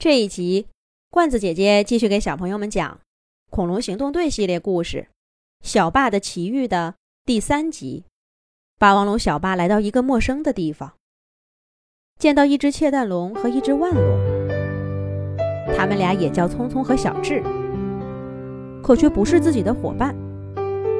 [0.00, 0.66] 这一集，
[1.10, 2.90] 罐子姐姐继续给小朋友们讲
[3.50, 5.08] 《恐龙行动队》系列故事
[5.60, 6.94] 《小霸的奇遇》的
[7.26, 8.04] 第三集。
[8.78, 10.94] 霸王龙小霸来到一个陌生的地方，
[12.18, 14.48] 见到一只窃蛋龙和一只腕龙，
[15.76, 17.42] 他们俩也叫聪聪和小智，
[18.82, 20.16] 可却不是自己的伙伴。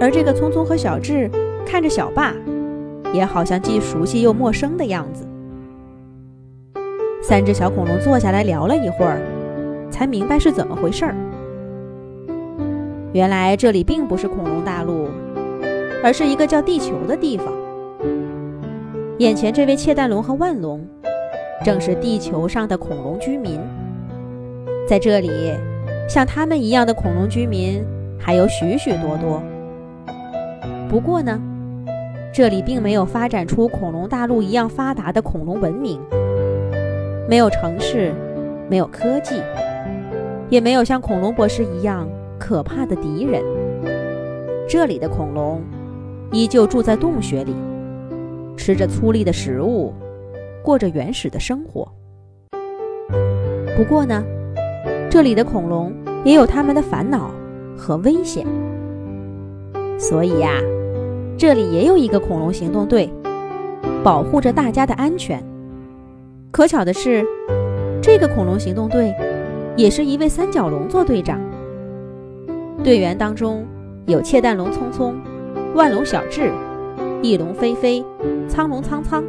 [0.00, 1.30] 而这个聪聪和小智
[1.64, 2.34] 看着小霸，
[3.14, 5.24] 也好像既熟悉又陌生的样子。
[7.28, 9.20] 三只小恐龙坐下来聊了一会儿，
[9.90, 11.14] 才明白是怎么回事儿。
[13.12, 15.10] 原来这里并不是恐龙大陆，
[16.02, 17.48] 而是一个叫地球的地方。
[19.18, 20.82] 眼前这位窃蛋龙和腕龙，
[21.62, 23.60] 正是地球上的恐龙居民。
[24.88, 25.30] 在这里，
[26.08, 27.84] 像他们一样的恐龙居民
[28.18, 29.42] 还有许许多多。
[30.88, 31.38] 不过呢，
[32.32, 36.00] 这里并没有发展出恐龙大陆一样发达的恐龙文明。
[37.28, 38.10] 没有城市，
[38.70, 39.42] 没有科技，
[40.48, 43.44] 也没有像恐龙博士一样可怕的敌人。
[44.66, 45.60] 这里的恐龙
[46.32, 47.54] 依旧住在洞穴里，
[48.56, 49.92] 吃着粗粝的食物，
[50.62, 51.86] 过着原始的生活。
[53.76, 54.24] 不过呢，
[55.10, 55.92] 这里的恐龙
[56.24, 57.30] 也有他们的烦恼
[57.76, 58.46] 和危险。
[59.98, 60.52] 所以呀，
[61.36, 63.12] 这里也有一个恐龙行动队，
[64.02, 65.42] 保护着大家的安全。
[66.58, 67.24] 可巧的是，
[68.02, 69.14] 这个恐龙行动队
[69.76, 71.40] 也是一位三角龙做队长。
[72.82, 73.64] 队员当中
[74.06, 75.14] 有窃蛋龙聪聪、
[75.76, 76.50] 万龙小智、
[77.22, 78.04] 翼龙飞飞、
[78.48, 79.22] 苍龙苍苍，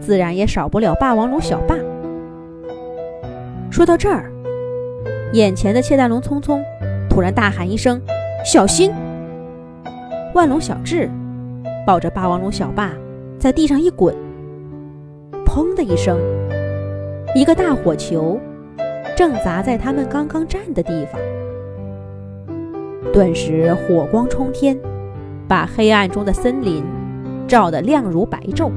[0.00, 1.76] 自然也少不了霸王龙小霸。
[3.70, 4.32] 说到这儿，
[5.34, 6.64] 眼前的窃蛋龙聪聪
[7.10, 8.00] 突然大喊一声
[8.42, 8.90] ：“小心！”
[10.32, 11.10] 万龙小智
[11.86, 12.90] 抱着霸王龙小霸
[13.38, 14.16] 在地上一滚。
[15.56, 16.20] 砰的一声，
[17.34, 18.38] 一个大火球
[19.16, 21.18] 正砸在他们刚刚站的地方，
[23.10, 24.78] 顿时火光冲天，
[25.48, 26.84] 把黑暗中的森林
[27.48, 28.70] 照得亮如白昼。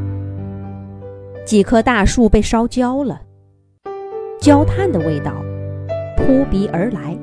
[1.45, 3.23] 几棵大树被烧焦了，
[4.39, 5.33] 焦炭的味道
[6.15, 7.13] 扑鼻而来。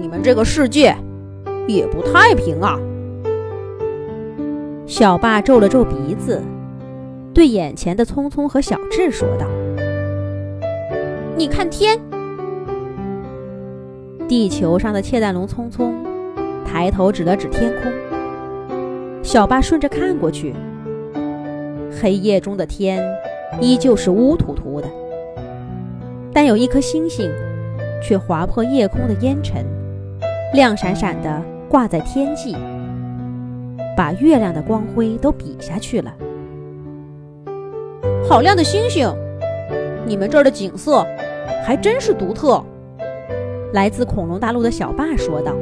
[0.00, 0.94] 你们这个世界
[1.66, 2.78] 也不太平啊！
[4.86, 6.40] 小霸皱了皱鼻子。
[7.38, 9.46] 对眼前的聪聪和小智说道
[11.38, 11.96] ：“你看天，
[14.26, 16.04] 地球上的窃蛋龙聪聪
[16.66, 17.92] 抬头指了指天空。
[19.22, 20.52] 小巴顺着看过去，
[22.02, 23.00] 黑夜中的天
[23.60, 24.88] 依旧是乌突突的，
[26.32, 27.30] 但有一颗星星
[28.02, 29.64] 却划破夜空的烟尘，
[30.54, 32.56] 亮闪闪的挂在天际，
[33.96, 36.12] 把月亮的光辉都比下去了。”
[38.28, 39.10] 好亮的星星！
[40.06, 41.02] 你们这儿的景色
[41.64, 42.62] 还真是独特。
[43.72, 45.54] 来自恐龙大陆的小霸说道。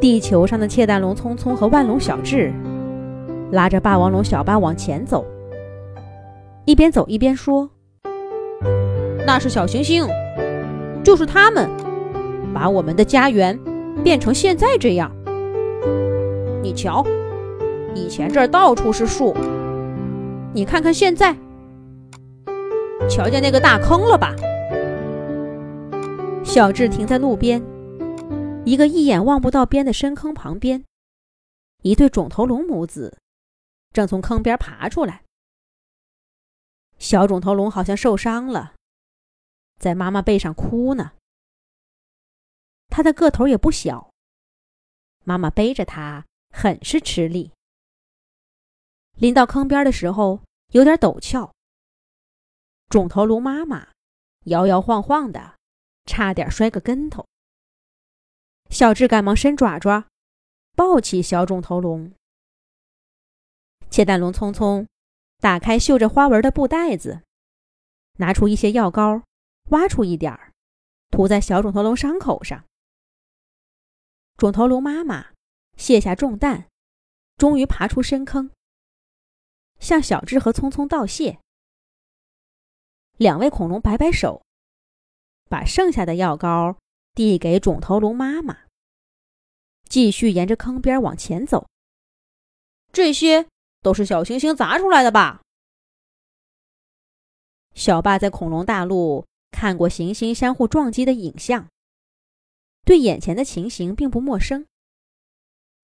[0.00, 2.52] 地球上的窃蛋龙聪聪和万龙小智
[3.52, 5.24] 拉着霸王龙小霸往前走，
[6.64, 7.70] 一边走一边说
[9.24, 10.08] ：“那是小行星，
[11.04, 11.70] 就是他们
[12.52, 13.56] 把我们的家园
[14.02, 15.08] 变成现在这样。
[16.60, 17.06] 你瞧，
[17.94, 19.32] 以前这儿到处是树。”
[20.54, 21.34] 你看看现在，
[23.10, 24.32] 瞧见那个大坑了吧？
[26.44, 27.60] 小智停在路边，
[28.64, 30.84] 一个一眼望不到边的深坑旁边，
[31.82, 33.18] 一对肿头龙母子
[33.92, 35.24] 正从坑边爬出来。
[37.00, 38.74] 小肿头龙好像受伤了，
[39.80, 41.14] 在妈妈背上哭呢。
[42.90, 44.12] 它的个头也不小，
[45.24, 47.50] 妈妈背着它很是吃力。
[49.16, 50.40] 临到坑边的时候，
[50.72, 51.52] 有点陡峭。
[52.88, 53.88] 肿头龙妈妈
[54.44, 55.56] 摇摇晃晃的，
[56.04, 57.26] 差点摔个跟头。
[58.70, 60.08] 小智赶忙伸爪爪，
[60.74, 62.12] 抱起小肿头龙。
[63.88, 64.86] 窃蛋龙匆匆
[65.38, 67.22] 打开绣着花纹的布袋子，
[68.18, 69.22] 拿出一些药膏，
[69.70, 70.52] 挖出一点儿，
[71.10, 72.64] 涂在小肿头龙伤口上。
[74.36, 75.28] 肿头龙妈妈
[75.76, 76.66] 卸下重担，
[77.36, 78.50] 终于爬出深坑。
[79.78, 81.38] 向小智和聪聪道谢。
[83.16, 84.42] 两位恐龙摆摆手，
[85.48, 86.76] 把剩下的药膏
[87.14, 88.58] 递给肿头龙妈妈，
[89.88, 91.66] 继续沿着坑边往前走。
[92.92, 93.46] 这些
[93.82, 95.42] 都是小行星砸出来的吧？
[97.74, 101.68] 小霸在恐龙大陆看过行星相互撞击的影像，
[102.84, 104.66] 对眼前的情形并不陌生。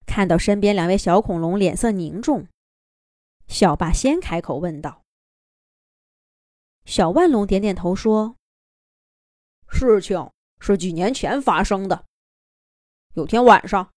[0.07, 2.49] 看到身边两位小恐龙脸色凝重。
[3.51, 5.05] 小霸先开口问道
[6.87, 8.37] ：“小万龙点点头说
[9.69, 10.31] ：“事情
[10.61, 12.07] 是几年前发生的。
[13.15, 13.93] 有天晚上，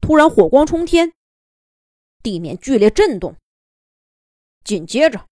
[0.00, 1.12] 突然火光冲天，
[2.20, 3.36] 地面剧烈震动，
[4.64, 5.28] 紧接着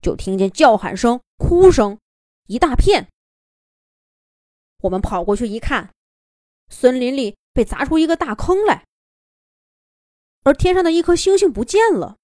[0.00, 1.98] 就听见叫喊声、哭声
[2.46, 3.10] 一大片。
[4.82, 5.92] 我们跑过去一看，
[6.68, 8.86] 森林里被砸出一个大坑来，
[10.44, 12.19] 而天上的一颗星星不见了。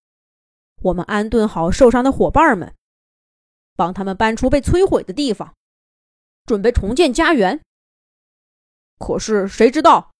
[0.86, 2.74] 我们安顿好受伤的伙伴们。”
[3.76, 5.54] 帮他们搬出被摧毁的地方，
[6.46, 7.60] 准备重建家园。
[8.98, 10.10] 可是谁知道，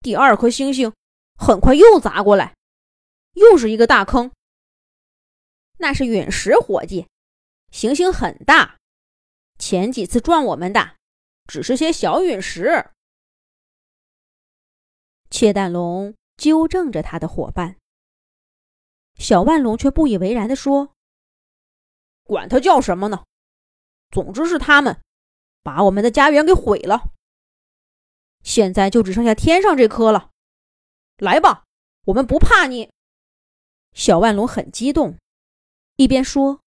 [0.00, 0.92] 第二颗星星
[1.36, 2.54] 很快又砸过来，
[3.32, 4.30] 又是一个大坑。
[5.78, 7.08] 那是陨石，伙计，
[7.72, 8.78] 行星很大。
[9.58, 10.96] 前几次撞我们的
[11.48, 12.90] 只是些小陨石。
[15.28, 17.78] 窃蛋龙纠正着他的伙伴，
[19.18, 20.94] 小万龙却不以为然地说。
[22.24, 23.24] 管他叫什么呢？
[24.10, 25.00] 总之是他们
[25.62, 27.10] 把我们的家园给毁了。
[28.42, 30.30] 现在就只剩下天上这颗了。
[31.16, 31.64] 来吧，
[32.06, 32.90] 我们不怕你。
[33.92, 35.18] 小万龙很激动，
[35.96, 36.60] 一边说，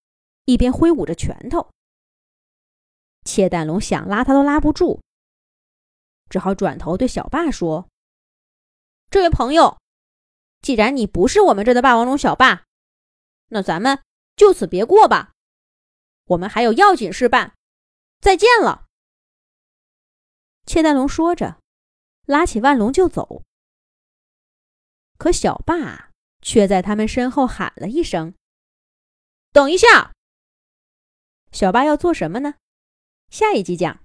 [0.45, 1.69] 一边挥舞着拳头。
[3.23, 5.01] 切蛋龙想拉他都拉不住，
[6.29, 7.87] 只好转头对小霸说
[9.09, 9.77] ：“这位朋友，
[10.65, 12.65] 既然你不是我们这的霸王龙小霸，
[13.49, 14.01] 那咱们
[14.35, 15.33] 就此别过吧。”
[16.25, 17.53] 我们还有要紧事办，
[18.19, 18.87] 再见了。
[20.65, 21.59] 切蛋龙说着，
[22.25, 23.43] 拉起万龙就走。
[25.19, 26.09] 可小霸
[26.41, 28.33] 却在他们身后喊了一声
[29.53, 30.15] ：“等一下！”
[31.53, 32.55] 小霸要做什么呢？
[33.29, 34.01] 下一集讲。